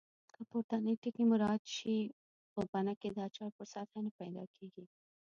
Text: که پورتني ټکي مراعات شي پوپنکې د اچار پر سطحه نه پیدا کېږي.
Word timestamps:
که 0.35 0.41
پورتني 0.49 0.93
ټکي 1.01 1.23
مراعات 1.31 1.63
شي 1.77 1.95
پوپنکې 2.53 3.09
د 3.11 3.17
اچار 3.27 3.51
پر 3.57 3.65
سطحه 3.73 3.99
نه 4.05 4.11
پیدا 4.19 4.43
کېږي. 4.55 4.85